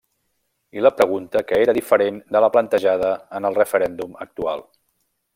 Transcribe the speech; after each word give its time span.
I 0.79 0.81
la 0.85 0.91
pregunta 1.01 1.41
que 1.51 1.59
era 1.65 1.75
diferent 1.77 2.17
de 2.35 2.41
la 2.45 2.49
plantejada 2.55 3.11
en 3.41 3.49
el 3.51 3.59
referèndum 3.61 4.17
actual. 4.27 4.65